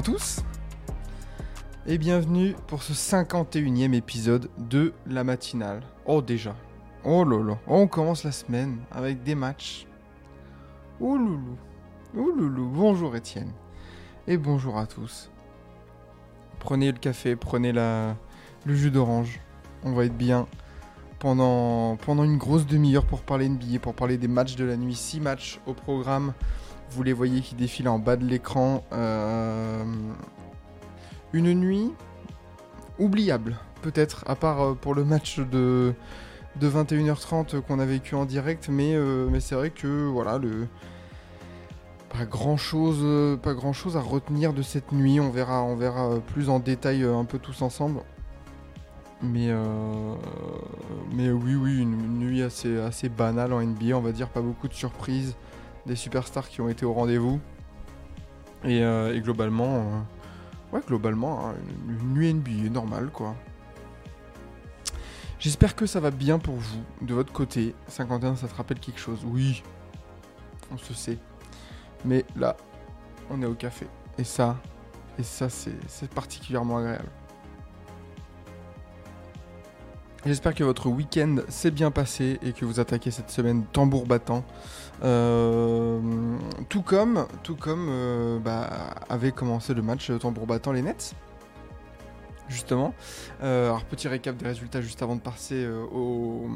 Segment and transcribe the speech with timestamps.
[0.00, 0.42] À tous,
[1.86, 5.82] et bienvenue pour ce 51e épisode de la matinale.
[6.06, 6.56] Oh déjà,
[7.04, 9.86] oh lolo, on commence la semaine avec des matchs.
[11.00, 11.54] Oh loulou,
[12.16, 13.52] oh loulou, bonjour Étienne,
[14.26, 15.30] et bonjour à tous.
[16.60, 18.16] Prenez le café, prenez la,
[18.64, 19.38] le jus d'orange,
[19.84, 20.46] on va être bien
[21.18, 24.94] pendant, pendant une grosse demi-heure pour parler NBA, pour parler des matchs de la nuit,
[24.94, 26.32] 6 matchs au programme.
[26.90, 28.82] Vous les voyez qui défilent en bas de l'écran.
[28.92, 29.84] Euh,
[31.32, 31.92] Une nuit
[32.98, 35.94] oubliable, peut-être, à part euh, pour le match de,
[36.56, 38.68] de 21h30 qu'on a vécu en direct.
[38.68, 40.40] Mais, euh, c'est vrai que voilà,
[42.12, 45.20] pas grand chose, pas grand chose à retenir de cette nuit.
[45.20, 48.00] On verra, on verra plus en détail un peu tous ensemble.
[49.22, 49.52] Mais,
[51.14, 55.36] oui, oui, une, nuit assez banale en NBA, on va dire, pas beaucoup de surprises
[55.86, 57.40] des superstars qui ont été au rendez-vous.
[58.64, 61.54] Et, euh, globalement, euh, ouais, globalement, hein,
[61.88, 63.34] une, une NBA normale, quoi.
[65.38, 67.74] J'espère que ça va bien pour vous, de votre côté.
[67.88, 69.24] 51, ça te rappelle quelque chose?
[69.24, 69.62] Oui,
[70.70, 71.16] on se sait.
[72.04, 72.56] Mais là,
[73.30, 73.86] on est au café.
[74.18, 74.58] Et ça,
[75.18, 77.08] et ça, c'est particulièrement agréable.
[80.26, 84.44] J'espère que votre week-end s'est bien passé et que vous attaquez cette semaine tambour battant.
[85.02, 85.98] Euh,
[86.68, 88.68] tout comme, tout comme euh, bah,
[89.08, 91.14] avait commencé le match euh, tambour battant les Nets.
[92.48, 92.94] Justement.
[93.40, 96.48] Alors petit récap des résultats juste avant de passer au,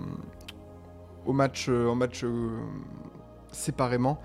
[1.28, 2.24] match, en match
[3.52, 4.20] séparément.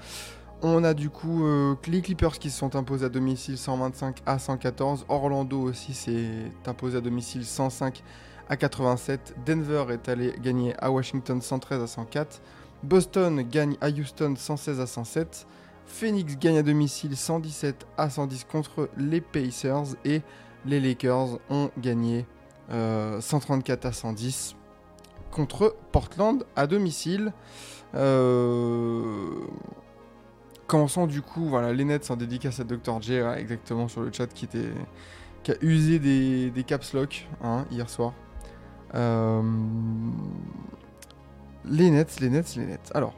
[0.63, 1.45] On a du coup
[1.87, 5.05] les Clippers qui se sont imposés à domicile 125 à 114.
[5.09, 8.03] Orlando aussi s'est imposé à domicile 105
[8.49, 9.35] à 87.
[9.45, 12.41] Denver est allé gagner à Washington 113 à 104.
[12.83, 15.47] Boston gagne à Houston 116 à 107.
[15.85, 19.95] Phoenix gagne à domicile 117 à 110 contre les Pacers.
[20.05, 20.21] Et
[20.65, 22.25] les Lakers ont gagné
[22.71, 24.55] euh, 134 à 110
[25.31, 27.33] contre Portland à domicile.
[27.95, 29.29] Euh...
[30.67, 33.01] Commençons du coup, voilà, les Nets en dédicace à Dr.
[33.01, 34.69] J, ouais, exactement sur le chat qui était
[35.51, 38.13] a usé des, des caps lock hein, hier soir.
[38.95, 39.41] Euh,
[41.65, 42.91] Les Nets, les Nets, les Nets.
[42.93, 43.13] Alors,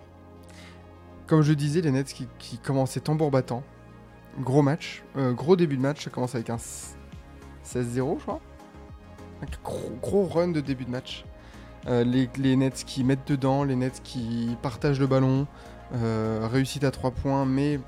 [1.27, 3.63] comme je disais, les Nets qui, commençaient tambour battant.
[4.39, 8.39] Gros match, euh, gros début de match, ça commence avec un 16-0, je crois.
[10.01, 11.25] Gros, run de début de match.
[11.87, 15.47] Euh, les, Nets qui mettent dedans, les Nets qui partagent le ballon,
[15.95, 17.79] euh, réussite à 3 points, mais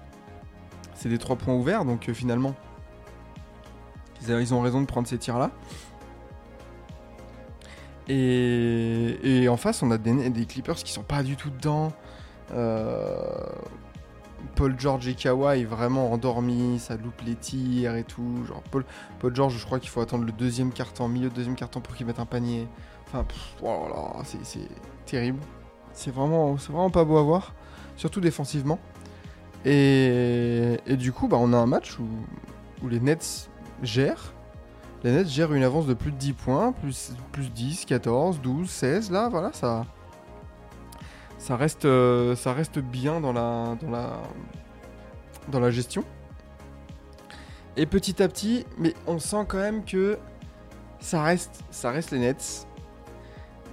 [0.96, 2.56] c'est des 3 points ouverts, donc euh, finalement,
[4.28, 5.52] ils ont raison de prendre ces tirs-là.
[8.09, 11.91] Et, en face, on a des, Clippers qui sont pas du tout dedans.
[12.52, 13.16] Euh,
[14.56, 18.46] Paul George et Kawhi vraiment endormi, ça loupe les tirs et tout.
[18.47, 18.86] Genre Paul,
[19.19, 21.96] Paul George, je crois qu'il faut attendre le deuxième carton, milieu de deuxième carton pour
[21.96, 22.68] qu'il mette un panier.
[23.08, 23.88] Enfin, pff, oh
[24.44, 24.59] c'est-
[25.06, 25.40] terrible.
[25.94, 27.53] C'est vraiment, vraiment pas beau à voir,
[27.96, 28.80] surtout défensivement.
[29.66, 33.50] Et, du coup, bah, on a un match où les Nets
[33.81, 34.33] gèrent.
[35.03, 38.69] Les Nets gèrent une avance de plus de 10 points, plus, plus 10, 14, 12,
[38.69, 39.12] 16.
[39.12, 39.86] Là, voilà, ça,
[41.38, 44.22] ça, reste, euh, ça reste bien dans la, dans, la,
[45.50, 46.06] dans la gestion.
[47.75, 50.18] Et petit à petit, mais on sent quand même que
[51.00, 52.68] ça reste, ça reste les Nets.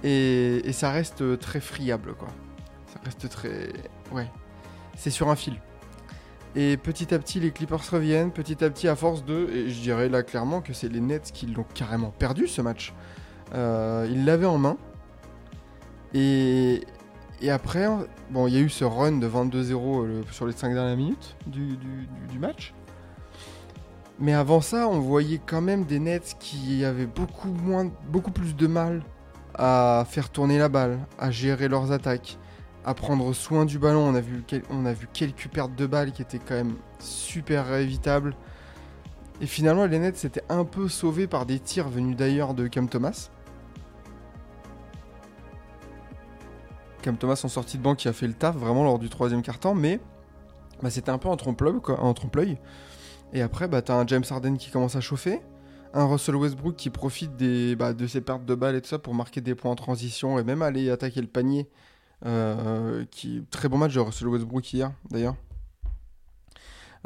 [0.03, 2.29] Et, et ça reste euh, très friable, quoi.
[2.87, 3.71] Ça reste très.
[4.11, 4.27] Ouais.
[4.97, 5.61] C'est sur un fil.
[6.55, 8.31] Et petit à petit, les Clippers reviennent.
[8.31, 9.49] Petit à petit, à force de.
[9.53, 12.93] Et je dirais là clairement que c'est les Nets qui l'ont carrément perdu ce match.
[13.53, 14.77] Euh, ils l'avaient en main.
[16.13, 16.81] Et,
[17.49, 17.87] après,
[18.29, 21.37] bon, il y a eu ce run de 22-0 euh, sur les 5 dernières minutes
[21.47, 21.77] du,
[22.39, 22.73] match.
[24.19, 29.01] Mais avant ça, on voyait quand même des Nets qui avaient beaucoup plus de mal
[29.55, 32.37] à faire tourner la balle, à gérer leurs attaques,
[32.85, 34.13] à prendre soin du ballon.
[34.69, 38.35] On a vu, quelques pertes de balles qui étaient quand même super évitables.
[39.41, 42.87] Et finalement, les Nets s'étaient un peu sauvés par des tirs venus d'ailleurs de Cam
[42.87, 43.29] Thomas.
[47.01, 49.41] Cam Thomas en sortie de banque qui a fait le taf vraiment lors du troisième
[49.41, 49.99] quart-temps, mais
[50.83, 52.59] bah, c'était un peu en trompe-l'œil.
[53.33, 55.41] Et après, bah, t'as un James Harden qui commence à chauffer.
[55.93, 57.31] Un Russell Westbrook qui profite
[57.77, 60.37] bah, de ses pertes de balles et tout ça pour marquer des points en transition
[60.39, 61.67] et même aller attaquer le panier.
[62.25, 65.35] Euh, qui, très bon match de Russell Westbrook hier, d'ailleurs.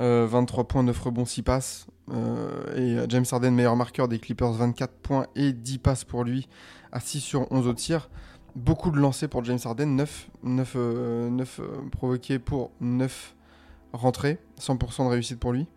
[0.01, 1.87] Euh, 23 points, 9 rebonds, 6 passes.
[2.11, 6.47] Euh, et James Harden, meilleur marqueur des Clippers, 24 points et 10 passes pour lui,
[6.91, 8.09] à 6 sur 11 au tir.
[8.55, 13.35] Beaucoup de lancers pour James Harden, 9, 9, euh, 9 euh, provoqués pour 9
[13.93, 15.67] rentrées, 100% de réussite pour lui.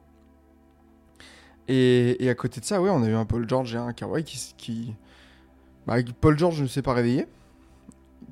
[1.71, 4.25] Et, à côté de ça, ouais, on a eu un Paul George et un Kawhi
[4.25, 4.95] qui...
[5.87, 7.27] Bah, Paul George ne s'est pas réveillé.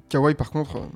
[0.09, 0.87] Kawhi, par contre, euh,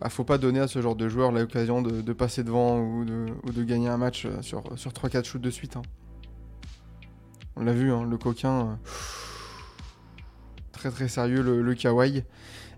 [0.00, 3.64] bah, faut pas donner à ce genre de joueur l'occasion de, passer devant ou de,
[3.64, 5.76] gagner un match euh, sur, sur 3-4 shoots de suite.
[5.76, 5.82] hein.
[7.56, 8.60] On l'a vu, hein, le coquin.
[8.60, 8.74] euh,
[10.72, 12.24] très très sérieux, le, le Kawhi.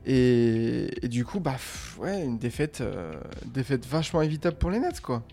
[0.09, 1.57] Et, du coup, bah,
[1.99, 2.81] ouais, une défaite,
[3.47, 5.25] défaite vachement évitable pour les Nets, quoi.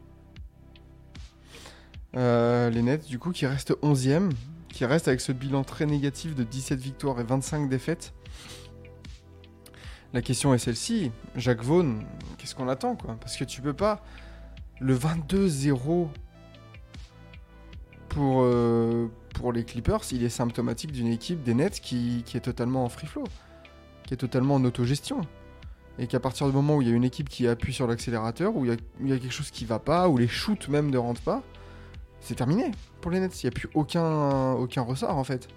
[2.16, 4.32] Les Nets, du coup, qui restent 11e,
[4.70, 8.14] qui restent avec ce bilan très négatif de 17 victoires et 25 défaites.
[10.14, 11.96] La question est celle-ci, Jacques Vaughan,
[12.38, 13.18] qu'est-ce qu'on attend, quoi?
[13.20, 14.00] Parce que tu peux pas.
[14.80, 16.08] Le 22-0
[18.10, 22.86] pour, euh, pour les Clippers, il est symptomatique d'une équipe des Nets qui, est totalement
[22.86, 23.24] en free flow,
[24.06, 25.22] qui est totalement en autogestion.
[25.98, 28.56] Et qu'à partir du moment où il y a une équipe qui appuie sur l'accélérateur,
[28.56, 31.22] où il y, a, quelque chose qui va pas, où les shoots même ne rentrent
[31.22, 31.42] pas,
[32.20, 32.70] c'est terminé
[33.02, 33.42] pour les Nets.
[33.42, 35.48] Il n'y a plus aucun ressort en fait.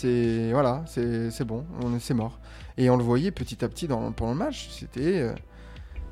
[0.00, 2.40] C'est voilà, c'est bon, on est- c'est mort.
[2.78, 4.68] Et on le voyait petit à petit dans, pendant le match.
[4.70, 5.34] C'était euh,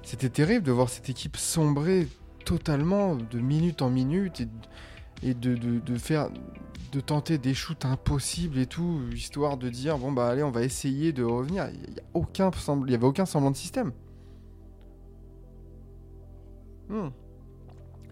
[0.03, 2.07] c'était terrible de voir cette équipe sombrer
[2.45, 4.43] totalement de minute en minute
[5.23, 6.29] et, de, de- de faire
[6.93, 10.63] de tenter des shoots impossibles et tout, histoire de dire bon bah allez on va
[10.65, 11.69] essayer de revenir.
[11.89, 12.51] Il y a aucun
[12.87, 13.93] il y avait aucun semblant de système.
[16.89, 17.09] Hmm.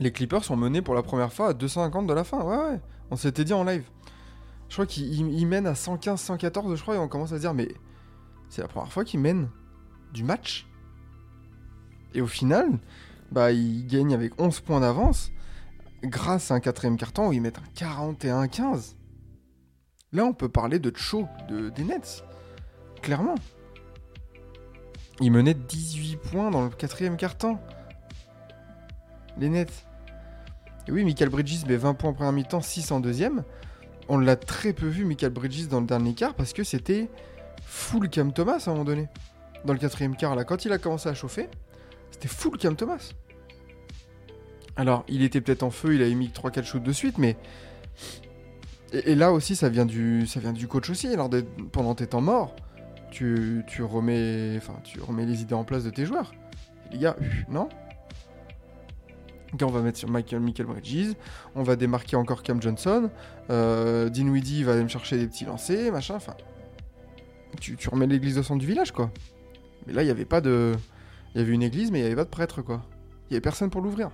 [0.00, 2.42] Les Clippers sont menés pour la première fois à 250 de la fin.
[2.42, 2.80] Ouais ouais,
[3.10, 3.84] on s'était dit en live.
[4.68, 7.54] Je crois ils mènent à 115, 114 je crois et on commence à se dire
[7.54, 7.68] mais
[8.48, 9.48] c'est la première fois qu'ils mènent
[10.12, 10.66] du match.
[12.14, 12.78] Et au final,
[13.30, 15.30] bah, ils gagnent avec 11 points d'avance
[16.02, 18.94] grâce à un quatrième carton où ils mettent un 41-15.
[20.12, 22.24] Là, on peut parler de choke de, des Nets.
[23.02, 23.34] Clairement.
[25.20, 27.58] Ils menaient 18 points dans le quatrième carton.
[29.38, 29.86] Les Nets.
[30.86, 33.42] Et oui, Michael Bridges met 20 points en première mi-temps, 6 en deuxième.
[34.08, 37.08] On l'a très peu vu, Michael Bridges, dans le dernier quart parce que c'était
[37.64, 39.08] full Cam Thomas à un moment donné.
[39.64, 41.48] Dans le quatrième quart, là, quand il a commencé à chauffer,
[42.10, 43.12] c'était full Cam Thomas.
[44.76, 47.36] Alors, il était peut-être en feu, il a mis 3-4 shoots de suite, mais.
[48.92, 51.08] Et, là aussi, ça vient du, ça vient du coach aussi.
[51.08, 51.30] Alors,
[51.72, 52.54] pendant tes temps morts,
[53.10, 56.32] tu, tu, remets, tu remets les idées en place de tes joueurs.
[56.92, 57.16] Les gars,
[57.48, 57.68] non?
[57.68, 57.85] Ok,
[59.62, 60.66] on va mettre sur Michael, Michael
[61.54, 63.10] on va démarquer encore Cam Johnson,
[63.50, 66.34] euh, Dinwiddie va aller me chercher des petits lancers, machin, enfin.
[67.60, 69.10] Tu, remets l'église au centre du village, quoi.
[69.86, 70.74] Mais là, il n'y avait pas de.
[71.34, 72.82] Il y avait une église, mais il n'y avait pas de prêtre, quoi.
[73.22, 74.10] Il n'y avait personne pour l'ouvrir.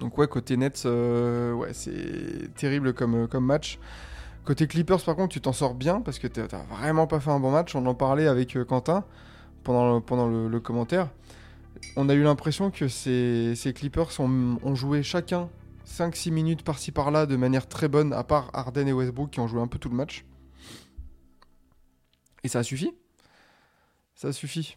[0.00, 3.78] Donc, ouais, côté Nets, euh, c'est terrible comme, match.
[4.44, 7.40] Côté Clippers, par contre, tu t'en sors bien parce que t'as vraiment pas fait un
[7.40, 7.74] bon match.
[7.74, 9.04] On en parlait avec euh, Quentin
[9.64, 11.08] pendant, le commentaire.
[11.96, 15.48] On a eu l'impression que ces, Clippers ont, joué chacun
[15.86, 19.48] 5-6 minutes par-ci par-là de manière très bonne, à part Harden et Westbrook qui ont
[19.48, 20.24] joué un peu tout le match.
[22.44, 22.92] Et ça a suffi.
[24.14, 24.76] Ça suffit.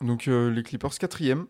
[0.00, 1.46] Donc euh, les Clippers quatrième.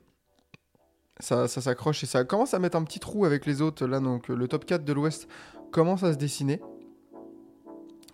[1.20, 3.86] Ça, ça s'accroche et ça commence à mettre un petit trou avec les autres.
[3.86, 5.28] Là, donc euh, le top 4 de l'Ouest
[5.70, 6.60] commence à se dessiner.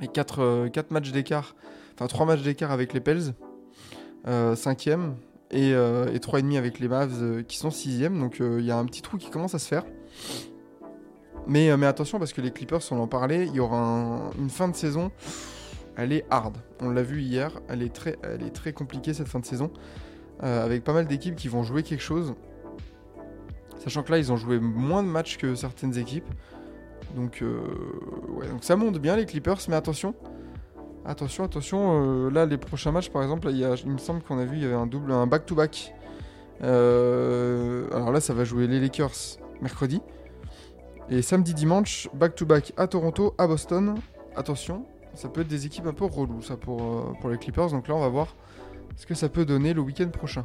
[0.01, 1.57] Et 4, matchs d'écart,
[1.95, 3.35] enfin 3 matchs d'écart avec les Pels,
[4.29, 5.17] euh, cinquième,
[5.51, 8.19] et, euh, et 3,5 avec les Mavs euh, qui sont sixième.
[8.21, 9.85] Donc il y a un petit trou qui commence à se faire.
[11.47, 14.51] Mais, euh, attention parce que les Clippers, on en parlait, il y aura un- une
[14.51, 15.11] fin de saison
[16.01, 16.57] elle est hard.
[16.81, 19.73] On l'a vu hier, elle est très, elle est très compliquée cette fin de saison,
[20.45, 22.35] euh, avec pas mal d'équipes qui vont jouer quelque chose.
[23.83, 26.29] Sachant que là, ils ont joué moins de matchs que certaines équipes.
[27.17, 27.63] Donc, euh,
[28.49, 30.15] donc ça monte bien les Clippers, mais attention.
[31.09, 32.27] Attention, attention.
[32.27, 34.67] euh, là, les prochains matchs, par exemple, il, me semble qu'on a vu, il y
[34.67, 35.95] avait un double, un back-to-back.
[36.63, 40.03] Euh, alors là, ça va jouer les Lakers mercredi.
[41.09, 43.95] Et samedi, dimanche, back-to-back à Toronto, à Boston.
[44.37, 44.85] Attention,
[45.15, 47.71] ça peut être des équipes un peu reloues, ça, pour, euh, pour les Clippers.
[47.71, 48.37] Donc là, on va voir
[48.97, 50.45] ce que ça peut donner le week-end prochain.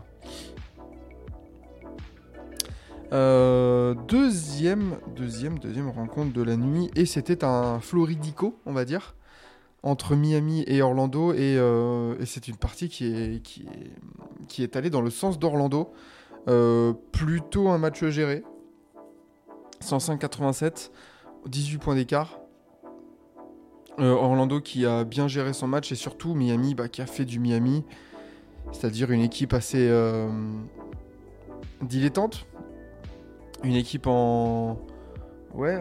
[3.11, 6.89] Deuxième, deuxième, deuxième rencontre de la nuit.
[6.95, 9.13] Et c'était un Floridico, on va dire,
[9.83, 11.33] entre Miami et Orlando.
[11.33, 15.09] Et, euh, et c'est une partie qui est, qui, est, qui est allée dans le
[15.09, 15.91] sens d'Orlando.
[16.47, 18.43] Euh, plutôt un match géré.
[19.81, 20.91] 105-87,
[21.47, 22.39] 18 points d'écart.
[23.99, 27.25] Euh, Orlando qui a bien géré son match et surtout Miami bah, qui a fait
[27.25, 27.83] du Miami,
[28.71, 29.91] c'est-à-dire une équipe assez
[31.81, 32.47] dilettante,
[33.63, 34.79] une équipe en
[35.53, 35.79] ouais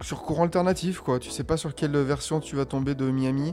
[0.00, 1.18] sur courant alternatif quoi.
[1.18, 3.52] Tu sais pas sur quelle version tu vas tomber de Miami.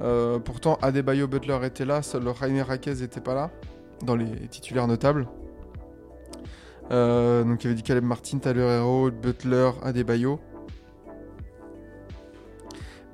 [0.00, 3.50] Euh, pourtant Adebayo Butler était là, seul Rainer Raquez était pas là
[4.02, 5.28] dans les titulaires notables.
[6.90, 10.40] Euh, donc il y avait du Caleb Martin, Tyler Hero, Butler, Adebayo.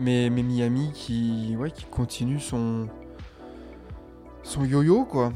[0.00, 2.88] Mais, mais Miami qui, ouais, qui continue son,
[4.44, 5.32] son yo-yo, quoi.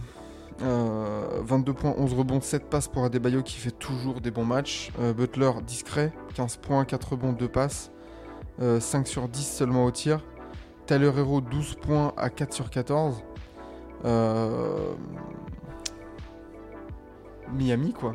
[0.62, 4.90] Euh, 22 points, 11 rebonds, 7 passes pour Adebayo qui fait toujours des bons matchs.
[5.00, 7.90] Euh, Butler discret, 15 points, 4 rebonds, 2 passes.
[8.61, 10.25] Euh, 5 sur 10 seulement au tir.
[10.87, 13.22] Tyler Hero, 12 points à 4 sur 14.
[14.04, 14.94] Euh,
[17.52, 18.14] Miami, quoi.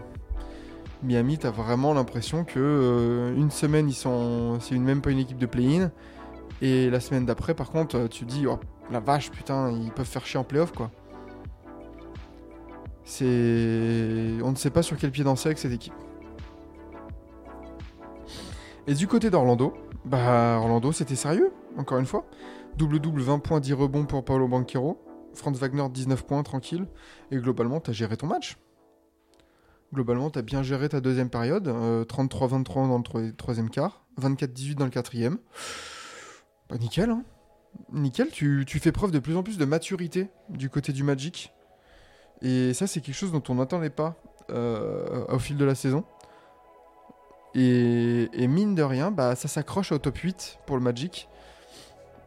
[1.03, 5.37] Miami, t'as vraiment l'impression que euh, une semaine ils sont, c'est même pas une équipe
[5.37, 5.91] de play-in,
[6.61, 8.59] et la semaine d'après, par contre, euh, tu dis oh,
[8.91, 10.89] la vache, putain, ils peuvent faire chier en playoff quoi.
[13.21, 15.93] On ne sait pas sur quel pied danser avec cette équipe.
[18.87, 19.73] Et du côté d'Orlando,
[20.05, 22.25] bah Orlando c'était sérieux, encore une fois.
[22.77, 25.01] Double-double, 20 points, 10 rebonds pour Paolo Banquero.
[25.33, 26.87] Franz Wagner, 19 points, tranquille.
[27.31, 28.57] Et globalement, t'as géré ton match.
[29.93, 31.67] Globalement, tu as bien géré ta deuxième période.
[31.67, 34.05] euh, 33-23 dans le troi- troisième quart.
[34.21, 35.37] 24-18 dans le quatrième.
[36.69, 37.23] Bah, nickel, hein.
[37.93, 41.53] Nickel, tu fais preuve de plus en plus de maturité du côté du Magic.
[42.41, 44.15] Et ça, c'est quelque chose dont on n'attendait pas
[44.49, 46.03] euh, au fil de la saison.
[47.55, 51.27] Et, mine de rien, bah, ça s'accroche au top 8 pour le Magic.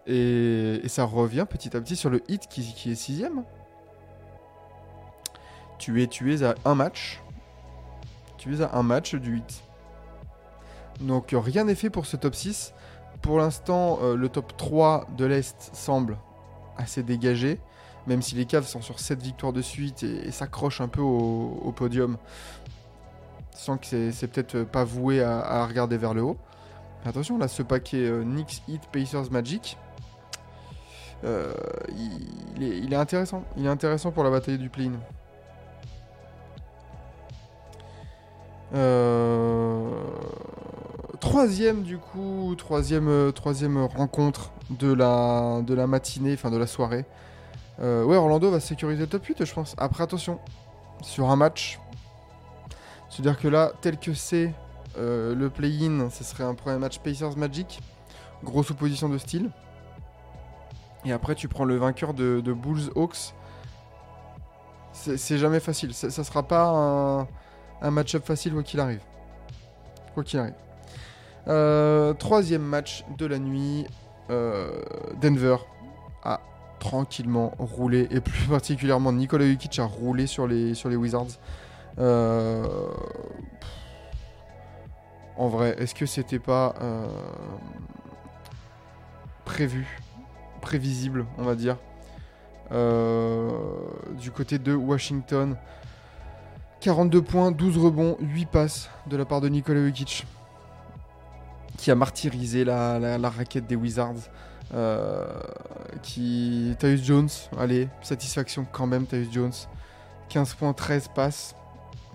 [0.07, 3.45] Et, ça revient petit à petit sur le hit qui, est sixième.
[5.79, 7.23] Tu es, tu es à un match
[8.40, 9.62] tu es à un match du 8.
[11.02, 12.73] Donc rien n'est fait pour ce top 6.
[13.21, 16.17] Pour l'instant, euh, le top 3 de l'Est semble
[16.79, 17.61] assez dégagé,
[18.11, 21.73] même si les Cavs sont sur 7 victoires de suite et, s'accrochent un peu au,
[21.76, 22.17] podium.
[23.55, 26.37] Sans que c'est peut-être pas voué à, regarder vers le haut.
[27.07, 29.79] Attention, là, ce paquet euh, Knicks, Heat, Pacers, Magic,
[31.25, 31.55] euh,
[32.59, 33.45] il, est, intéressant.
[33.57, 34.93] Il est intéressant pour la bataille du play-in.
[38.75, 39.88] Euh,
[41.21, 43.33] Troisième du coup, troisième, euh,
[43.95, 47.05] rencontre de la matinée, enfin de la soirée.
[47.83, 49.75] Euh, ouais, Orlando va sécuriser le top 8, je pense.
[49.79, 50.39] Après, attention,
[51.03, 51.81] sur un match,
[53.09, 54.53] c'est-à-dire que là, tel que c'est
[54.99, 57.81] euh, le play-in, ce serait un premier match Pacers Magic,
[58.45, 59.51] grosse opposition de style.
[61.07, 63.35] Et après, tu prends le vainqueur de, Bulls Hawks.
[64.93, 65.95] C'est jamais facile.
[65.95, 67.27] Ça, ça sera pas
[67.81, 69.01] un, match-up facile quoi qu'il arrive.
[70.13, 70.55] Quoi qu'il arrive.
[71.49, 73.87] Euh, troisième match de la nuit.
[75.21, 75.57] Denver
[76.23, 76.41] a
[76.81, 81.39] tranquillement roulé, et plus particulièrement Nikola Jokic a roulé sur les, sur les Wizards.
[81.99, 82.67] Euh,
[85.37, 87.07] en vrai, est-ce que c'était pas euh,
[89.45, 89.87] prévu,
[90.61, 91.77] prévisible, on va dire,
[92.73, 93.51] euh,
[94.21, 95.57] du côté de Washington?
[96.81, 100.27] 42 points, 12 rebonds, 8 passes de la part de Nikola Jokic
[101.77, 104.29] qui a martyrisé la- la raquette des Wizards.
[104.73, 105.27] Euh,
[106.03, 109.53] qui Tyus Jones, allez, satisfaction quand même Tyus Jones.
[110.29, 111.57] 15 points, 13 passes,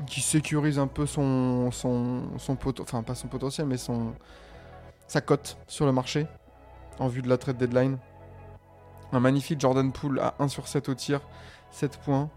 [0.07, 4.13] qui sécurise un peu son, son, son pot- enfin pas son potentiel, mais son,
[5.07, 6.27] sa cote sur le marché
[6.97, 7.97] en vue de la trade deadline.
[9.11, 11.19] Un magnifique Jordan Poole à 1 sur 7 au tir,
[11.71, 12.29] 7 points.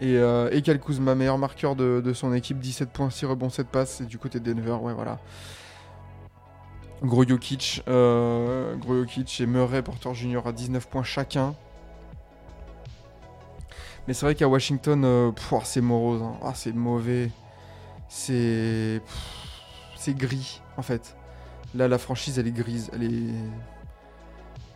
[0.00, 3.68] Et, euh, et Kuzma, meilleur marqueur de, de son équipe, 17 points, 6 rebonds, 7
[3.68, 4.00] passes.
[4.00, 5.18] Et du côté de Denver, ouais, voilà.
[7.02, 8.76] Gros Jokic, euh,
[9.40, 11.54] et Murray Porter Junior à 19 points chacun.
[14.06, 15.32] Mais c'est vrai qu'à Washington, euh,
[15.64, 16.34] c'est morose, hein.
[16.42, 17.30] Ah, c'est mauvais.
[18.08, 19.00] C'est.
[20.08, 21.16] gris, en fait.
[21.74, 22.90] Là, la franchise, elle est grise.
[22.92, 23.34] Elle est.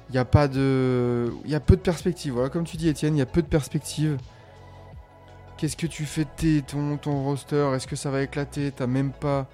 [0.09, 1.33] Il n'y a pas de.
[1.45, 2.35] Il y a peu de perspectives.
[2.35, 4.17] Voilà, comme tu dis, Étienne, il y a peu de perspectives.
[5.57, 7.73] Qu'est-ce que tu fais de ton, ton roster?
[7.75, 8.73] Est-ce que ça va éclater?
[8.73, 9.49] T'as même pas.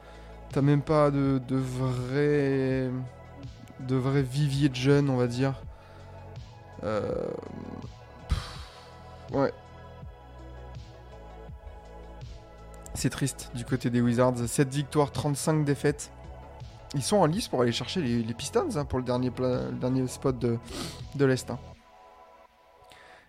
[0.53, 2.91] T'as même pas de, vrai.
[3.81, 5.55] De vivier de jeunes, on va dire.
[6.85, 7.27] Euh,
[9.33, 9.53] Ouais.
[12.95, 14.37] C'est triste du côté des Wizards.
[14.47, 16.13] 7 victoires, 35 défaites.
[16.95, 19.31] Ils sont en lice pour aller chercher les, Pistons hein, pour le dernier,
[20.07, 20.59] spot de,
[21.15, 21.51] de l'Est.
[21.51, 21.59] hein.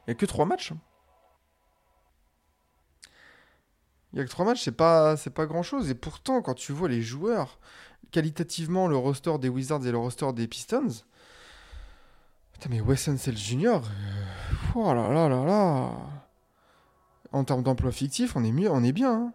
[0.05, 0.73] Il n'y a que 3 matchs.
[4.13, 5.89] Il y a que 3 matchs, c'est pas, c'est pas grand chose.
[5.89, 7.59] Et pourtant, quand tu vois les joueurs,
[8.11, 10.87] qualitativement, le roster des Wizards et le roster des Pistons,
[12.53, 13.79] putain, mais Wes Unseld Jr., euh,
[14.75, 15.91] oh là là là là.
[17.31, 19.11] En termes d'emploi fictif, on est mieux, on est bien.
[19.11, 19.33] hein.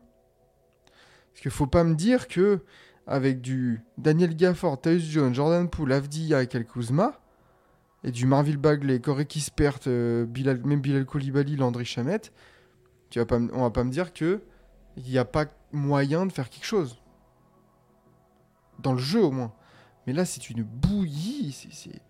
[1.32, 2.60] Parce qu'il faut pas me dire que
[3.08, 7.18] avec du Daniel Gafford, Tyus Jones, Jordan Poole, Avdia et Kuzma,
[8.04, 10.26] et du Marville Bagley, Corey Kispert, euh,
[10.64, 12.32] même Bilal Koulibaly, Landry Chamette,
[13.10, 14.40] tu vas pas, on va pas me dire que
[15.04, 16.98] il n'y a pas moyen de faire quelque chose.
[18.78, 19.52] Dans le jeu au moins.
[20.06, 21.52] Mais là, c'est une bouillie.
[21.52, 22.00] C'est,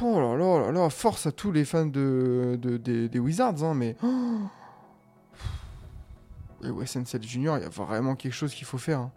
[0.00, 2.76] Oh là là là force à tous les fans de, de-
[3.08, 3.96] des, Wizards, hein, mais.
[4.02, 4.42] Oh
[6.62, 9.00] Et Jr., il y a vraiment quelque chose qu'il faut faire.
[9.00, 9.12] hein.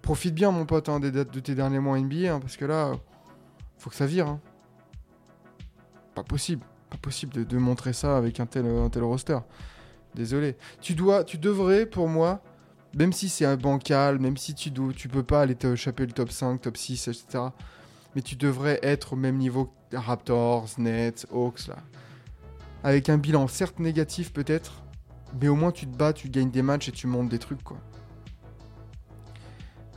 [0.00, 2.64] Profite bien, mon pote, hein, des dates de tes derniers mois NBA, hein, parce que
[2.64, 2.92] là,
[3.76, 4.38] faut que ça vire.
[6.14, 6.64] Pas possible.
[6.88, 9.38] Pas possible de, de montrer ça avec un tel, un tel roster.
[10.14, 10.56] Désolé.
[10.80, 12.42] Tu dois, tu devrais, pour moi,
[12.96, 16.06] même si c'est un bancal, même si tu, dois, tu peux pas aller te choper
[16.06, 17.44] le top 5, top 6, etc.
[18.14, 21.76] Mais tu devrais être au même niveau que Raptors, Nets, Hawks, là.
[22.84, 24.82] Avec un bilan certes négatif peut-être,
[25.40, 27.62] mais au moins tu te bats, tu gagnes des matchs et tu montes des trucs,
[27.62, 27.78] quoi.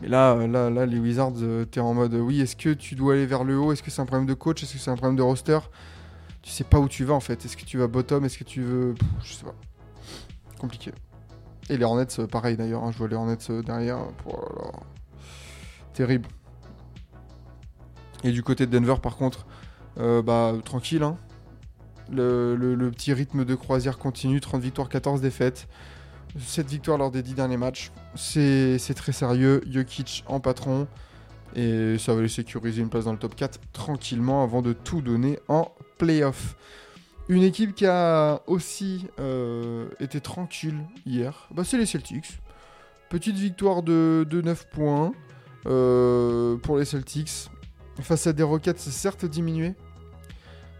[0.02, 2.70] Mais là, euh, là, là, les Wizards, euh, t'es en mode, euh, oui, est-ce que
[2.70, 3.72] tu dois aller vers le haut?
[3.72, 4.62] Est-ce que c'est un problème de coach?
[4.64, 5.60] Est-ce que c'est un problème de roster?
[6.42, 7.44] Tu sais pas où tu vas, en fait.
[7.44, 8.24] Est-ce que tu vas bottom?
[8.24, 8.94] Est-ce que tu veux...
[8.94, 9.56] Pff, je sais pas.
[10.60, 10.92] Compliqué.
[11.70, 12.84] Et les Hornets, euh, pareil d'ailleurs.
[12.84, 13.98] hein, je vois les Hornets euh, derrière.
[13.98, 14.06] Là.
[15.94, 16.28] Terrible.
[18.24, 19.46] Et du côté de Denver, par contre,
[20.00, 21.04] euh, bah, tranquille.
[21.04, 21.18] hein.
[22.10, 24.40] Le, petit rythme de croisière continue.
[24.40, 25.68] 30 victoires, 14 défaites.
[26.40, 27.92] 7 victoires lors des 10 derniers matchs.
[28.16, 29.62] C'est c'est très sérieux.
[29.70, 30.88] Jokic en patron.
[31.56, 35.02] Et ça va les sécuriser une place dans le top 4 tranquillement avant de tout
[35.02, 36.56] donner en playoff.
[37.30, 42.40] Une équipe qui a aussi euh, été tranquille hier, bah, c'est les Celtics.
[43.10, 45.12] Petite victoire de, de 9 points
[45.66, 47.50] euh, pour les Celtics.
[48.00, 49.74] Face à des Rockets certes diminués.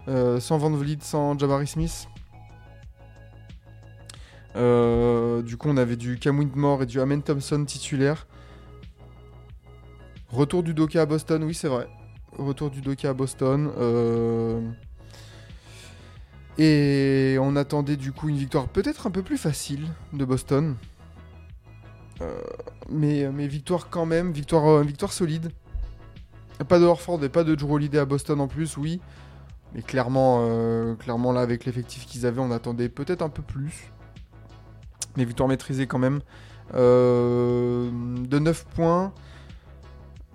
[0.08, 2.08] Euh, sans Van Vliet, sans Jabari Smith.
[4.56, 8.26] Du coup, on avait du Cam Whitmore et du Amen Thompson titulaire.
[10.30, 11.88] Retour du Doka à Boston, oui, c'est vrai.
[12.38, 13.70] Retour du Doka à Boston.
[16.60, 20.76] Euh, Et on attendait du coup une victoire peut-être un peu plus facile de Boston.
[22.22, 22.42] Euh,
[22.90, 25.52] mais, mais victoire quand même, victoire, euh, victoire solide.
[26.68, 29.00] Pas de Horford et pas de Drew Holiday à Boston en plus, oui.
[29.74, 33.92] Mais clairement, euh, clairement là, avec l'effectif qu'ils avaient, on attendait peut-être un peu plus.
[35.16, 36.22] Mais victoire maîtrisée quand même.
[36.74, 37.90] Euh,
[38.28, 39.14] de 9 points.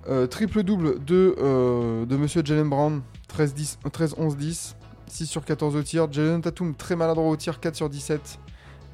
[0.09, 3.03] Euh, triple-double de, euh, de Monsieur Jalen Brown.
[3.29, 4.75] 13-10 13-11-10.
[5.13, 6.11] 6 sur 14 au tir.
[6.11, 7.61] Jalen Tatum très maladroit au tir.
[7.61, 8.39] 4 sur 17.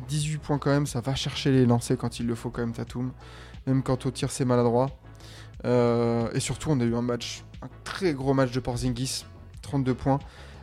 [0.08, 0.86] 18 points quand même.
[0.86, 3.12] Ça va chercher les lancers quand il le faut quand même Tatum.
[3.66, 4.90] Même quand au tir c'est maladroit.
[5.64, 7.44] Euh, et surtout on a eu un match.
[7.62, 9.26] Un très gros match de Porzingis.
[9.62, 10.18] 32 points.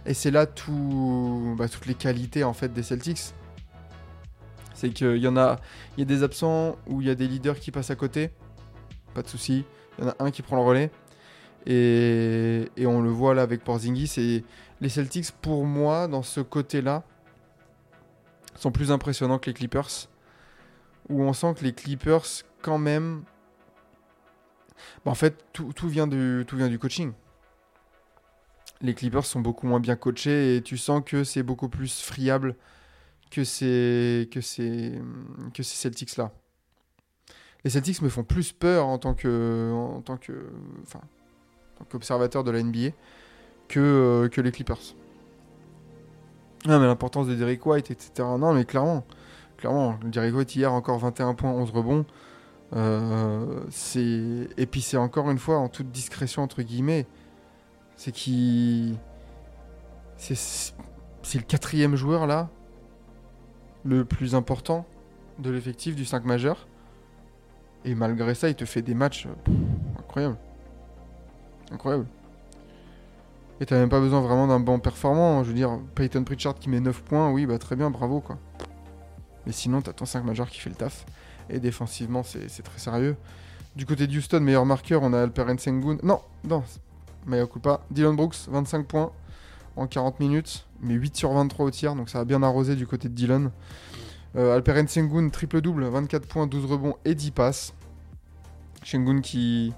[0.06, 3.34] Et c'est là bah, toutes les qualités en fait des Celtics.
[4.74, 5.62] C'est qu'il y en a,
[5.96, 8.30] il y a des absents ou il y a des leaders qui passent à côté.
[9.14, 9.64] Pas de souci.
[9.98, 10.92] Il y en a un qui prend le relais.
[11.66, 14.12] Et, et on le voit là avec Porzingis.
[14.18, 14.44] Et
[14.82, 17.04] les Celtics, pour moi, dans ce côté-là,
[18.56, 20.10] sont plus impressionnants que les Clippers.
[21.10, 22.26] Où on sent que les Clippers,
[22.62, 23.24] quand même.
[25.04, 26.46] Bah, en fait, tout, vient du,
[26.80, 27.14] coaching.
[28.82, 32.56] Les Clippers sont beaucoup moins bien coachés et tu sens que c'est beaucoup plus friable
[33.32, 34.30] que ces,
[35.62, 36.32] Celtics-là.
[37.64, 40.18] Les Celtics me font plus peur en tant que, en en tant
[41.90, 42.92] qu'observateur de la NBA
[43.68, 44.96] que, euh, que les Clippers.
[46.66, 48.12] Non, mais l'importance de Derrick White, etc.
[48.40, 49.04] Non, mais clairement,
[49.58, 52.06] clairement, Derrick White hier encore 21 points, 11 rebonds.
[52.74, 57.06] Euh, c'est et puis c'est encore une fois en toute discrétion entre guillemets,
[57.96, 58.98] c'est qui,
[60.18, 60.74] c'est
[61.36, 62.50] le quatrième joueur là,
[63.84, 64.86] le plus important
[65.38, 66.68] de l'effectif du 5 majeur.
[67.84, 69.52] Et malgré ça, il te fait des matchs euh,
[70.00, 70.38] incroyables.
[71.72, 72.08] Incroyable.
[73.62, 75.44] Et t'as même pas besoin vraiment d'un banc performant.
[75.44, 78.38] Je veux dire, Peyton Pritchard qui met 9 points, oui, bah très bien, bravo quoi.
[79.46, 81.06] Mais sinon, t'as ton 5 majeur qui fait le taf.
[81.50, 83.16] Et défensivement, c'est très sérieux.
[83.76, 85.98] Du côté de meilleur marqueur, on a Alperen Sengun.
[86.02, 86.64] Non, non,
[87.26, 87.46] Maya.
[87.92, 89.12] Dylan Brooks, 25 points
[89.76, 92.88] en 40 minutes, mais 8 sur 23 au tir, donc ça a bien arrosé du
[92.88, 93.52] côté de Dylan.
[94.36, 97.74] Euh, Alperen Sengun, triple-double, 24 points, 12 rebonds et 10 passes.
[98.84, 99.74] Sengun qui,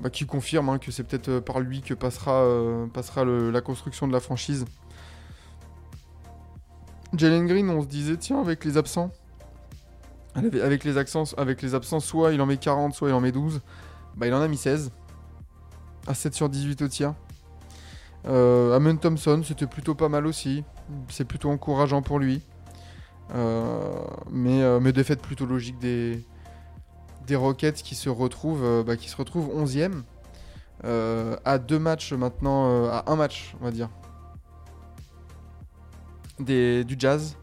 [0.00, 4.06] bah, qui confirme hein, que c'est peut-être euh, par lui que passera, euh, la construction
[4.06, 4.64] de la franchise.
[7.16, 9.10] Jalen Green, on se disait, tiens, avec les absents,
[10.34, 10.84] Avec les, avec
[11.62, 13.60] les absences, soit il en met 40, soit il en met 12.
[14.16, 14.90] Bah, il en a mis 16.
[16.06, 17.14] À 7 sur 18 au tir.
[18.26, 20.64] Euh, Amon Thompson, c'était plutôt pas mal aussi.
[21.08, 22.42] C'est plutôt encourageant pour lui.
[23.34, 23.94] Euh,
[24.30, 26.22] mais, euh, mais défaite plutôt logique des,
[27.26, 30.02] des Rockets qui se retrouvent, euh, bah, qui se retrouvent 11e.
[30.84, 33.88] euh, à deux matchs maintenant, euh, à un match, on va dire.
[36.38, 37.36] Du Jazz.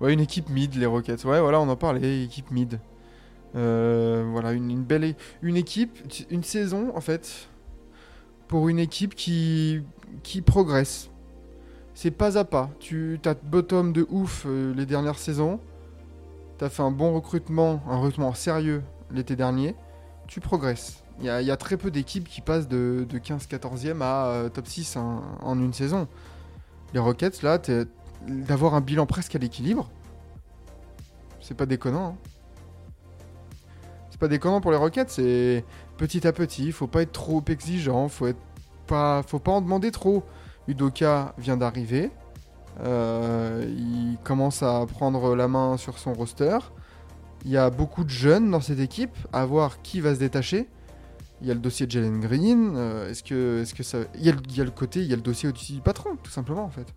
[0.00, 1.24] Ouais, une équipe mid, les Rockets.
[1.24, 2.80] Ouais, voilà, on en parlait, équipe mid.
[3.54, 5.98] Voilà, une, une belle une équipe,
[6.30, 7.48] une saison en fait,
[8.46, 9.82] pour une équipe qui,
[10.22, 11.10] qui progresse.
[11.94, 12.70] C'est pas à pas.
[12.78, 15.60] Tu as bottom de ouf les dernières saisons.
[16.58, 19.76] T'as fait un bon recrutement, un recrutement sérieux l'été dernier.
[20.26, 21.04] Tu progresses.
[21.20, 24.96] Il y a, très peu d'équipes qui passent de, de 15-14e à euh, top 6
[24.96, 26.06] en, une saison.
[26.94, 27.58] Les Rockets, là,
[28.26, 29.90] d'avoir un bilan presque à l'équilibre,
[31.40, 32.08] c'est pas déconnant.
[32.08, 32.16] hein.
[34.10, 35.64] C'est pas déconnant pour les Rockets, c'est
[35.96, 38.38] petit à petit, faut pas être trop exigeant, faut être
[39.26, 40.24] faut pas en demander trop.
[40.66, 42.10] Udoka vient d'arriver,
[42.84, 46.58] il commence à prendre la main sur son roster.
[47.44, 50.68] Il y a beaucoup de jeunes dans cette équipe, à voir qui va se détacher.
[51.40, 54.26] Il y a le dossier de Jalen Green, euh, est-ce que, est-ce que ça, il
[54.26, 56.68] y, a, le- côté, il y a le dossier au-dessus du patron, tout simplement en
[56.68, 56.92] fait.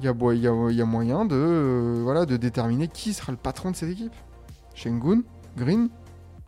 [0.00, 3.90] Il y a, moyen de, euh, voilà, de déterminer qui sera le patron de cette
[3.90, 4.14] équipe.
[4.74, 5.22] Shengun,
[5.56, 5.90] Green,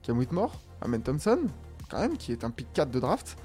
[0.03, 1.39] Cam Whitmore, Amen Thompson,
[1.89, 3.37] quand même, qui est un pick 4 de draft.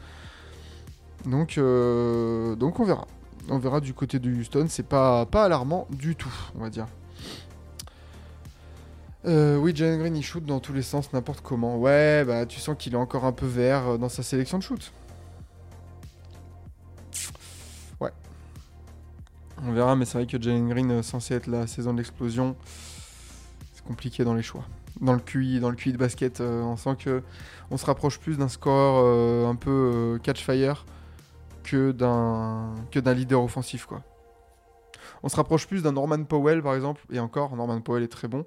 [1.26, 3.06] Donc, euh, donc on verra.
[3.50, 6.88] On verra du côté de Houston, c'est pas, pas alarmant du tout, on va dire.
[9.26, 11.78] Euh, oui, Jalen Green, il shoot dans tous les sens, n'importe comment.
[11.78, 14.64] Ouais, bah tu sens qu'il est encore un peu vert euh, dans sa sélection de
[14.64, 14.92] shoot.
[18.00, 18.12] Ouais.
[19.64, 22.56] On verra, mais c'est vrai que Jalen Green, euh, censé être la saison de l'explosion,
[23.74, 24.64] c'est compliqué dans les choix.
[25.02, 27.22] Dans le QI, dans le QI de basket, on sent que
[27.70, 30.86] on se rapproche plus d'un score un peu catch fire
[31.70, 34.04] que d'un leader offensif quoi.
[35.24, 38.28] On se rapproche plus d'un Norman Powell par exemple, et encore Norman Powell est très
[38.28, 38.46] bon,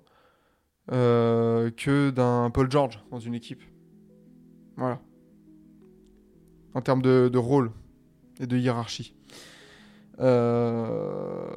[0.92, 3.62] euh, que d'un Paul George dans une équipe.
[4.76, 5.00] Voilà.
[6.74, 7.72] En termes de, de rôle
[8.38, 9.14] et de hiérarchie.
[10.20, 11.48] Euh,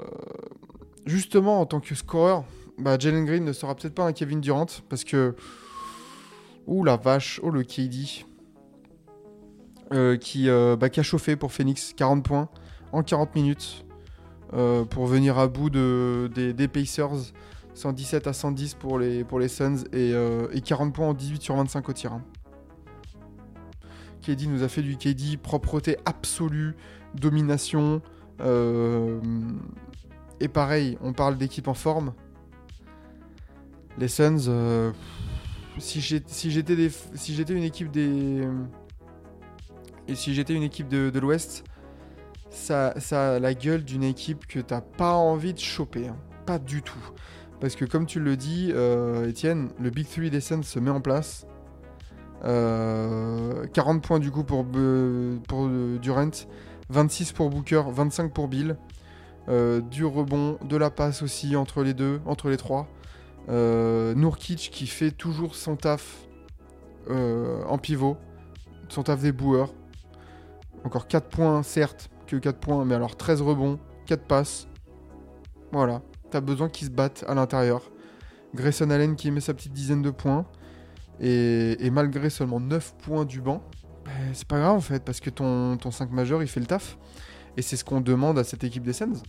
[1.06, 2.46] Justement, en tant que scoreur,
[2.78, 5.36] bah, Jalen Green ne sera peut-être pas un Kevin Durant parce que.
[6.66, 8.26] Ouh la vache, oh le KD.
[9.92, 12.50] Euh, qui, euh, bah, qui a chauffé pour Phoenix 40 points
[12.94, 13.86] en 40 minutes
[14.54, 17.34] euh, pour venir à bout de, des, Pacers
[17.74, 21.42] 117 à 110 pour les, pour les Suns et, euh, et 40 points en 18
[21.42, 22.14] sur 25 au tir.
[22.14, 22.24] hein.
[24.22, 26.76] KD nous a fait du KD, propreté absolue,
[27.14, 28.02] domination.
[30.40, 32.14] et pareil, on parle d'équipe en forme.
[33.98, 34.94] Les Suns,
[35.78, 38.48] si j'étais si j'étais une équipe des
[40.08, 41.64] et si j'étais une équipe de, de l'Ouest,
[42.50, 46.18] ça, ça a la gueule d'une équipe que t'as pas envie de choper, hein.
[46.46, 47.12] pas du tout.
[47.60, 50.92] Parce que comme tu le dis, euh, Étienne, le Big 3 des Suns se met
[50.92, 51.48] en place.
[52.44, 56.32] Euh, 40 points du coup pour, pour euh, Durant,
[56.90, 58.76] 26 pour Booker, 25 pour Bill.
[59.50, 62.88] Euh, du rebond, de la passe aussi entre les deux, entre les trois.
[63.50, 66.28] Euh, Nourkic qui fait toujours son taf
[67.10, 68.16] euh, en pivot,
[68.88, 69.74] son taf des boueurs.
[70.84, 74.68] Encore 4 points, certes, que 4 points, mais alors 13 rebonds, 4 passes.
[75.72, 77.82] Voilà, t'as besoin qu'ils se battent à l'intérieur.
[78.54, 80.46] Grayson Allen qui met sa petite dizaine de points.
[81.20, 83.64] Et, malgré seulement 9 points du banc,
[84.06, 86.66] ben, c'est pas grave en fait, parce que ton, ton 5 majeur il fait le
[86.66, 86.98] taf.
[87.56, 89.22] Et c'est ce qu'on demande à cette équipe des Suns.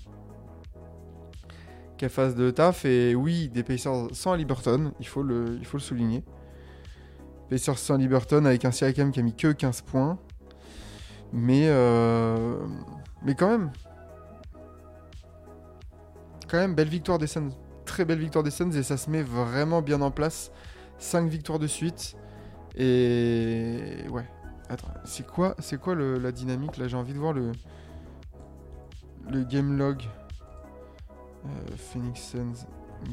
[1.98, 2.84] Qu'elle fasse de taf.
[2.84, 6.24] Et oui, des Pacers sans Liberton, il faut le, il faut le souligner.
[7.50, 10.18] Pacers sans Liberton avec un Siakam qui a mis que 15 points.
[11.34, 12.64] Mais, euh,
[13.22, 13.70] mais quand même.
[16.48, 17.50] Quand même, belle victoire des Suns.
[17.84, 20.52] Très belle victoire des Suns et ça se met vraiment bien en place.
[20.98, 22.16] 5 victoires de suite.
[22.76, 24.24] Et ouais.
[24.68, 26.86] Attends, c'est quoi, c'est quoi le- la dynamique là?
[26.88, 27.52] J'ai envie de voir le,
[29.28, 30.02] le game log.
[31.44, 32.66] Euh, Phoenix Suns,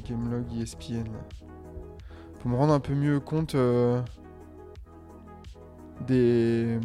[0.07, 1.07] game log ESPN.
[2.39, 4.01] Faut me rendre un peu mieux compte euh,
[6.07, 6.79] des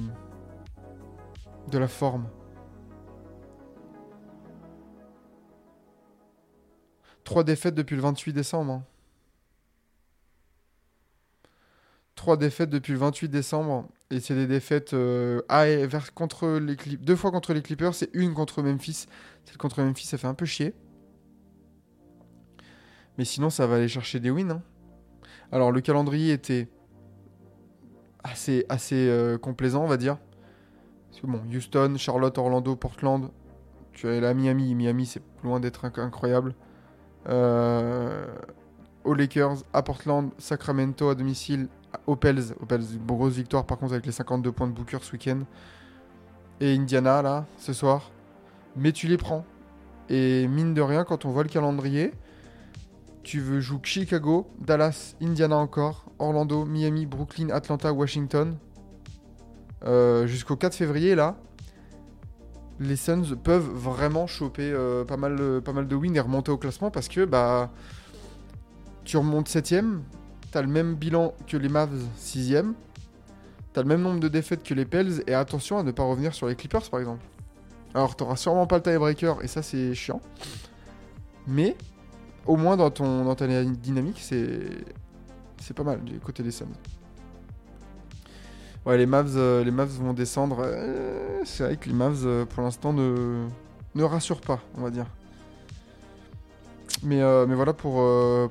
[1.71, 2.29] de la forme.
[7.25, 8.73] 3 défaites depuis le 28 décembre.
[8.73, 8.85] hein.
[12.15, 13.89] 3 défaites depuis le 28 décembre.
[14.11, 15.43] Et c'est des défaites euh,
[16.15, 19.07] contre les Clip- deux fois contre les Clippers et une contre Memphis.
[19.45, 20.75] Celle contre Memphis, ça fait un peu chier.
[23.19, 24.51] Mais sinon, ça va aller chercher des wins.
[24.53, 24.63] hein.
[25.51, 26.69] Alors, le calendrier était
[28.23, 30.19] assez, assez euh, complaisant, on va dire.
[31.53, 33.31] Houston, Charlotte, Orlando, Portland.
[33.93, 34.75] Tu là à Miami.
[34.75, 36.55] Miami, c'est loin d'être inc- incroyable.
[37.29, 38.27] Euh,
[39.05, 41.69] aux Lakers, à Portland, Sacramento à domicile,
[42.07, 42.53] aux Pels.
[42.61, 45.41] Aux Pels, une grosse victoire par contre avec les 52 points de Booker ce week-end.
[46.61, 48.11] Et Indiana, là, ce soir.
[48.77, 49.45] Mais tu les prends.
[50.09, 52.13] Et mine de rien, quand on voit le calendrier,
[53.23, 58.57] tu veux jouer Chicago, Dallas, Indiana encore, Orlando, Miami, Brooklyn, Atlanta, Washington.
[59.85, 61.37] Euh, Jusqu'au 4 février, là,
[62.81, 66.51] les Suns peuvent vraiment choper euh, pas, mal, euh, pas mal de wins et remonter
[66.51, 67.71] au classement parce que bah,
[69.05, 70.01] tu remontes 7ème,
[70.51, 72.73] t'as le même bilan que les Mavs 6ème,
[73.73, 76.35] t'as le même nombre de défaites que les Pels et attention à ne pas revenir
[76.35, 77.25] sur les Clippers par exemple.
[77.95, 80.21] Alors t'auras sûrement pas le tiebreaker et ça c'est chiant,
[81.47, 81.77] mais
[82.45, 86.67] au moins dans, ton, dans ta dynamique c'est pas mal du côté des Suns.
[88.87, 90.59] Ouais, les Mavs, euh, les Mavs vont descendre.
[90.61, 93.45] euh, c'est vrai que les Mavs, euh, pour l'instant, ne,
[93.97, 95.07] ne rassurent pas, on va dire.
[97.03, 98.03] Mais, mais voilà pour,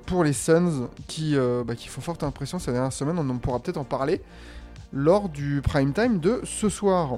[0.06, 3.18] pour les Suns qui, bah, qui font forte impression ces dernières semaines.
[3.18, 4.22] On pourra peut-être en parler
[4.94, 7.18] lors du prime time de ce soir.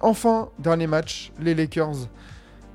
[0.00, 2.08] Enfin, dernier match, les Lakers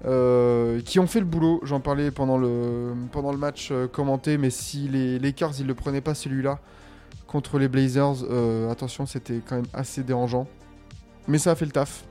[0.04, 1.62] qui ont fait le boulot.
[1.64, 6.00] J'en parlais pendant le, pendant le match commenté, mais si les Lakers ils le prenaient
[6.00, 6.60] pas celui-là
[7.36, 10.48] contre les Blazers, euh, attention, c'était quand même assez dérangeant.
[11.28, 12.06] Mais ça a fait le taf.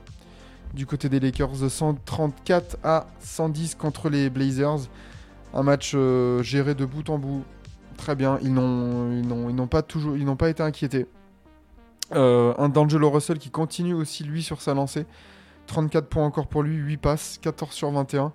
[0.75, 4.81] Du côté des Lakers, 134 à 110 contre les Blazers.
[5.55, 7.43] Un match euh, géré de bout en bout.
[7.97, 8.37] Très bien.
[8.43, 11.07] Ils n'ont, pas toujours, ils pas été inquiétés.
[12.13, 15.07] Euh, un D'Angelo Russell qui continue aussi lui sur sa lancée.
[15.65, 18.31] 34 points encore pour lui, 8 passes, 14 sur 21.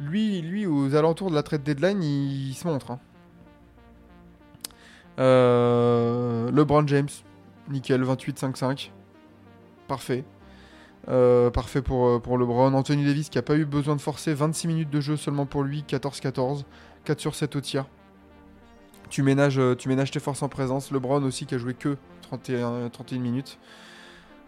[0.00, 2.90] Lui, lui aux alentours de la trade deadline, il, il se montre.
[2.90, 3.00] hein.
[5.18, 7.08] Euh, LeBron James,
[7.68, 8.90] nickel, 28-5-5.
[9.86, 10.24] Parfait.
[11.08, 12.72] Euh, parfait pour, euh, pour LeBron.
[12.74, 15.62] Anthony Davis qui a pas eu besoin de forcer, 26 minutes de jeu seulement pour
[15.62, 16.64] lui, 14-14.
[17.04, 17.86] 4 sur 7 au tir.
[19.08, 19.58] Tu ménages,
[20.10, 20.92] tes forces en présence.
[20.92, 23.58] LeBron aussi qui a joué que 31, 31 minutes.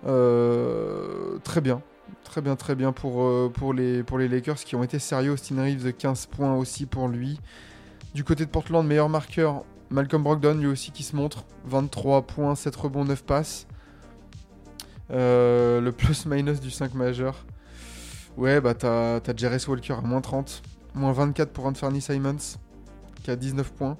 [0.04, 1.80] Très bien.
[2.24, 5.30] Très bien, très bien pour, pour, les, pour les Lakers qui ont été sérieux.
[5.30, 7.40] Austin Reeves, 15 points aussi pour lui.
[8.12, 11.44] Du côté de Portland, meilleur marqueur, Malcolm Brogdon, lui aussi qui se montre.
[11.66, 13.66] 23 points, 7 rebonds, 9 passes.
[15.10, 17.44] Euh, le plus-minus du 5 majeur.
[18.36, 20.62] Ouais, bah t'as as Jarris Walker à moins 30.
[20.94, 22.56] Moins 24 pour Anthony Simons,
[23.22, 23.96] qui a 19 points.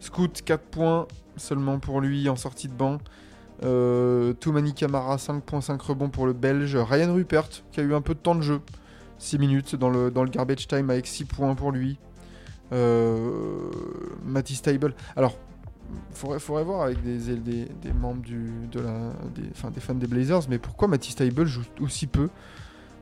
[0.00, 2.98] Scoot, 4 points seulement pour lui en sortie de banc.
[3.62, 6.76] Euh, Toumani Kamara, 5.5 rebonds pour le Belge.
[6.76, 8.60] Ryan Rupert, qui a eu un peu de temps de jeu.
[9.18, 11.98] 6 minutes dans le, dans le garbage time avec 6 points pour lui.
[12.74, 13.70] Euh,
[14.24, 14.94] Matisse Table.
[15.16, 15.38] Alors,
[16.12, 18.80] faudrait, faudrait voir avec des, des, membres du, des,
[19.42, 22.28] des fans des Blazers, mais pourquoi Matisse Table joue aussi peu?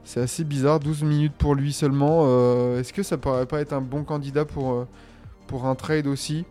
[0.04, 2.24] C'est assez bizarre, 12 minutes pour lui seulement.
[2.26, 4.87] Euh, Est-ce que ça pourrait pas être un bon candidat pour, euh,
[5.64, 6.44] un trade aussi?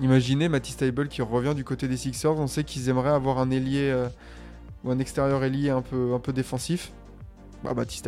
[0.00, 2.38] Imaginez Matisse Table qui revient du côté des Sixers.
[2.38, 4.06] On sait qu'ils aimeraient avoir un ailier
[4.84, 6.92] ou un extérieur ailier un peu, défensif.
[7.64, 8.02] Bah, Matisse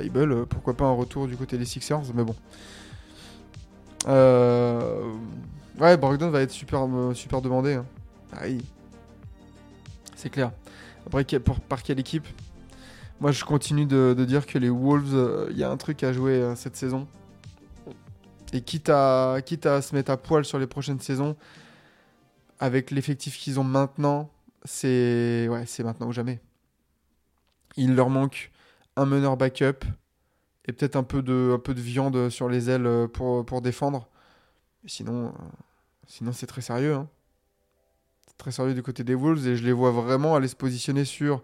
[0.48, 2.36] pourquoi pas un retour du côté des Sixers, mais bon.
[4.08, 5.12] Euh,
[5.80, 7.74] Ouais, Brogdon va être super, euh, demandé.
[7.74, 7.86] hein.
[10.14, 10.52] C'est clair.
[11.06, 11.24] Après,
[11.68, 12.26] par quelle équipe?
[13.18, 16.12] Moi, je continue de, dire que les Wolves, euh, il y a un truc à
[16.12, 17.08] jouer euh, cette saison.
[18.52, 21.34] Et quitte à, se mettre à poil sur les prochaines saisons,
[22.58, 24.28] avec l'effectif qu'ils ont maintenant,
[24.64, 26.40] c'est c'est maintenant ou jamais.
[27.76, 28.50] Il leur manque
[28.96, 29.84] un meneur backup
[30.66, 34.08] et peut-être un peu de, viande sur les ailes euh, pour, défendre.
[34.86, 35.30] Sinon, euh,
[36.06, 36.94] sinon c'est très sérieux.
[36.94, 37.08] hein.
[38.26, 41.04] C'est très sérieux du côté des Wolves et je les vois vraiment aller se positionner
[41.04, 41.42] sur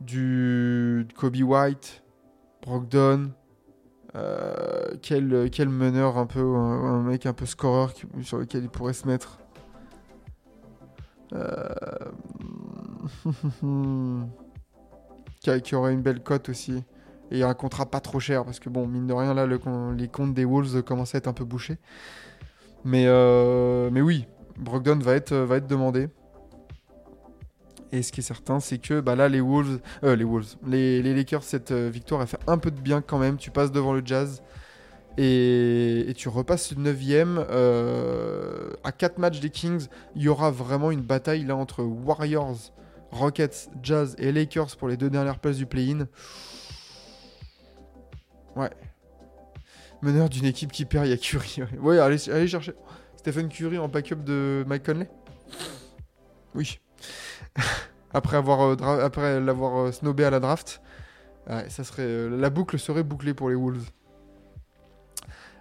[0.00, 2.02] du Kobe White,
[2.62, 3.32] Brogdon,
[4.14, 9.06] euh, quel, meneur un peu, un, mec un peu scoreur sur lequel il pourrait se
[9.06, 9.38] mettre.
[15.62, 16.82] Qui aurait une belle cote aussi.
[17.30, 20.34] Et un contrat pas trop cher parce que bon, mine de rien, là, les comptes
[20.34, 21.78] des Wolves commencent à être un peu bouchés.
[22.86, 26.08] Mais, euh, mais oui, Brogdon va être, va être demandé.
[27.90, 31.02] Et ce qui est certain, c'est que bah là, les Wolves, euh, les Wolves, les,
[31.02, 33.38] Lakers, cette euh, victoire a fait un peu de bien quand même.
[33.38, 34.40] Tu passes devant le Jazz
[35.18, 37.44] et, tu repasses le 9ème.
[38.84, 42.72] à 4 matchs des Kings, il y aura vraiment une bataille là entre Warriors,
[43.10, 46.06] Rockets, Jazz et Lakers pour les deux dernières places du play-in.
[48.56, 48.70] Ouais.
[50.02, 51.62] Meneur d'une équipe qui perd, il y a Curry.
[51.62, 52.72] Ouais, Ouais, allez, chercher.
[53.16, 55.08] Stephen Curry en backup de Mike Conley?
[56.54, 56.80] Oui.
[58.14, 60.80] euh, après l'avoir euh, snobé à la draft,
[61.46, 63.90] ça serait euh, la boucle serait bouclée pour les Wolves.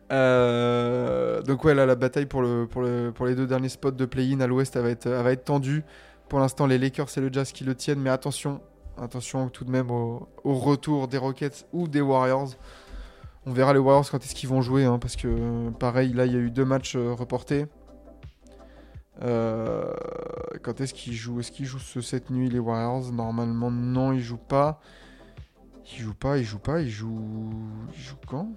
[0.09, 4.05] Donc ouais là la bataille pour, le, pour, le, pour les deux derniers spots de
[4.05, 5.83] play-in à l'ouest va être, va être tendue.
[6.29, 8.61] Pour l'instant les Lakers et le Jazz qui le tiennent mais attention,
[8.97, 12.55] attention tout de même au retour des Rockets ou des Warriors.
[13.45, 16.33] On verra les Warriors quand est-ce qu'ils vont jouer hein, parce que pareil là il
[16.33, 17.67] y a eu deux matchs euh, reportés.
[19.21, 19.93] Euh,
[20.61, 21.39] quand est-ce qu'ils jouent?
[21.39, 23.11] Est-ce qu'ils jouent ce- cette nuit les Warriors?
[23.11, 24.79] Normalement non ils jouent pas.
[25.93, 27.51] Ils jouent pas, ils jouent pas, ils jouent.
[27.93, 28.49] Ils jouent quand?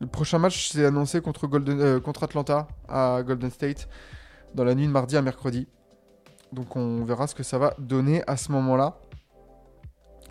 [0.00, 3.88] Le prochain match c'est annoncé contre, Golden, euh, contre Atlanta à Golden State
[4.54, 5.68] dans la nuit de mardi à mercredi.
[6.52, 8.98] Donc on verra ce que ça va donner à ce moment-là.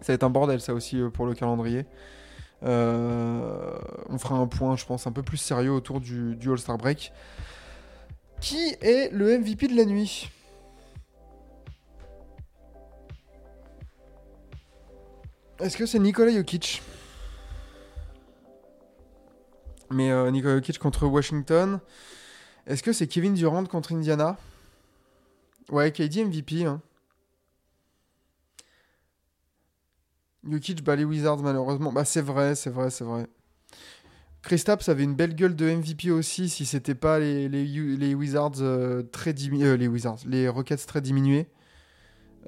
[0.01, 1.85] Ça va être un bordel ça aussi pour le calendrier.
[2.63, 3.77] Euh,
[4.09, 7.11] on fera un point, je pense, un peu plus sérieux autour du, All-Star Break.
[8.39, 10.29] Qui est le MVP de la nuit?
[15.59, 16.81] Est-ce que c'est Nikola Jokic?
[19.91, 21.79] Mais euh, Nikola Jokic contre Washington.
[22.65, 24.37] Est-ce que c'est Kevin Durant contre Indiana?
[25.69, 26.65] Ouais, KD MVP.
[26.65, 26.81] Hein.
[30.49, 31.91] Jokic bat les Wizards malheureusement.
[31.91, 33.27] Bah c'est vrai, c'est vrai, c'est vrai.
[34.41, 39.01] Kristaps avait une belle gueule de MVP aussi si c'était pas les, les, Wizards euh,
[39.03, 39.77] très diminués.
[39.77, 41.47] les Wizards, les Rockets très diminués.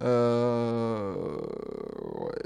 [0.02, 1.38] Euh.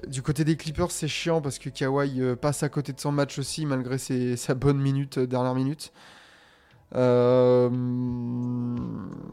[0.07, 3.11] Du côté des Clippers, c'est chiant parce que Kawhi euh, passe à côté de son
[3.11, 5.91] match aussi malgré ses, sa bonne minute, euh, dernière minute.
[6.95, 7.69] Euh,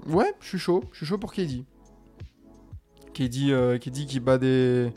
[0.06, 0.84] Ouais, je suis chaud.
[0.92, 1.64] Je suis chaud pour KD.
[3.14, 4.92] KD, euh, KD qui bat des,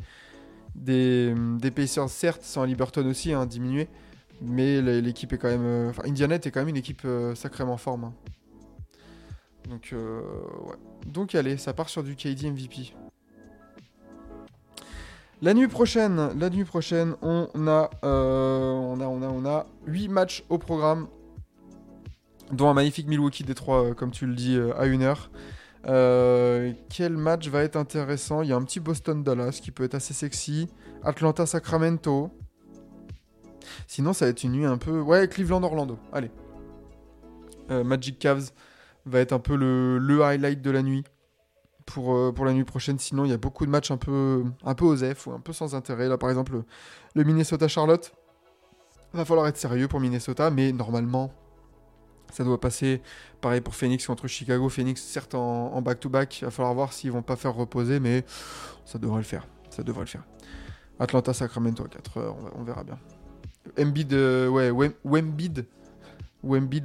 [0.79, 3.87] des, Pacers, certes, sans Liberton aussi, hein, diminué.
[4.41, 5.65] Mais l'équipe est quand même.
[5.65, 8.05] euh, Enfin, Indiana est quand même une équipe euh, sacrément forme.
[8.05, 8.13] hein.
[9.69, 10.21] Donc, euh,
[10.65, 10.75] ouais.
[11.05, 12.93] Donc, allez, ça part sur du KD MVP.
[15.41, 19.65] La nuit prochaine, la nuit prochaine, on a, euh, on a, on a, on a
[19.87, 21.07] 8 matchs au programme,
[22.51, 25.29] dont un magnifique Milwaukee Détroit, euh, comme tu le dis, à 1h.
[25.87, 28.41] Euh, quel match va être intéressant?
[28.41, 30.69] Il y a un petit Boston-Dallas qui peut être assez sexy.
[31.03, 32.31] Atlanta-Sacramento.
[33.87, 34.99] Sinon, ça va être une nuit un peu.
[34.99, 35.97] Ouais, Cleveland-Orlando.
[36.11, 36.31] Allez.
[37.71, 38.51] Euh, Magic Cavs
[39.05, 41.03] va être un peu le, le highlight de la nuit
[41.85, 42.99] pour, euh, pour la nuit prochaine.
[42.99, 45.75] Sinon, il y a beaucoup de matchs un peu, un peu ou un peu sans
[45.75, 46.09] intérêt.
[46.09, 46.65] Là, par exemple, le,
[47.15, 48.13] le Minnesota-Charlotte.
[49.11, 51.31] Va falloir être sérieux pour Minnesota, mais normalement,
[52.31, 53.01] ça doit passer.
[53.41, 54.69] Pareil pour Phoenix contre Chicago.
[54.69, 56.41] Phoenix, certes, en back-to-back.
[56.41, 58.23] Il va falloir voir s'ils vont pas faire reposer, mais
[58.85, 59.47] ça devrait le faire.
[59.69, 60.23] Ça devrait le faire.
[60.99, 62.99] Atlanta-Sacramento à 4 heures, on, verra bien.
[63.79, 64.69] Embiid, euh, ouais,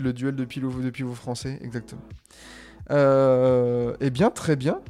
[0.02, 2.02] le duel de pivot, de pivot français, exactement.
[2.90, 4.80] Eh bien, très bien.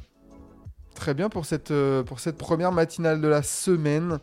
[0.95, 4.19] Très bien pour cette, euh, pour cette première matinale de la semaine.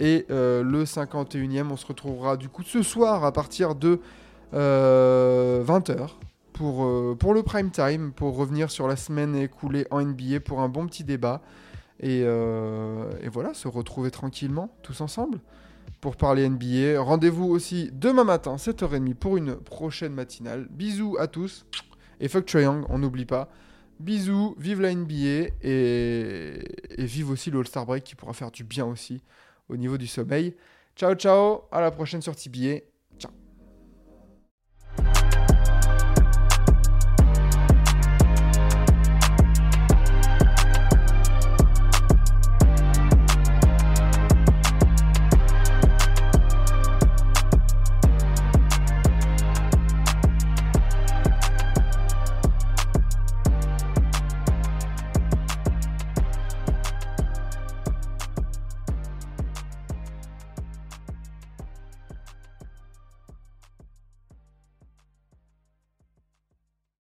[0.00, 4.00] Et euh, le 51e, on se retrouvera du coup ce soir à partir de
[4.52, 6.10] 20h
[6.56, 10.60] pour, euh, pour le prime time, pour revenir sur la semaine écoulée en NBA pour
[10.60, 11.42] un bon petit débat.
[12.00, 15.40] Et, euh, et voilà, se retrouver tranquillement, tous ensemble,
[16.00, 17.00] pour parler NBA.
[17.00, 20.66] Rendez-vous aussi demain matin, 7h30, pour une prochaine matinale.
[20.70, 21.66] Bisous à tous.
[22.20, 23.48] Et fuck Young, on n'oublie pas.
[24.00, 26.58] Bisous, vive la NBA et,
[26.90, 29.22] et vive aussi le All-Star Break qui pourra faire du bien aussi
[29.68, 30.54] au niveau du sommeil.
[30.96, 32.95] Ciao ciao, à la prochaine sur TBA.